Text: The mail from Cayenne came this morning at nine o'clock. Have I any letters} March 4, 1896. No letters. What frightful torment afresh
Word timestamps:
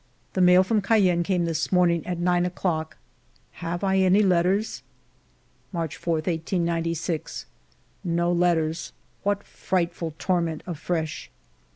The 0.33 0.41
mail 0.41 0.63
from 0.63 0.81
Cayenne 0.81 1.21
came 1.21 1.45
this 1.45 1.71
morning 1.71 2.03
at 2.07 2.17
nine 2.17 2.43
o'clock. 2.43 2.97
Have 3.61 3.83
I 3.83 3.97
any 3.99 4.23
letters} 4.23 4.81
March 5.71 5.95
4, 5.95 6.15
1896. 6.15 7.45
No 8.03 8.31
letters. 8.31 8.93
What 9.21 9.43
frightful 9.43 10.15
torment 10.17 10.63
afresh 10.65 11.29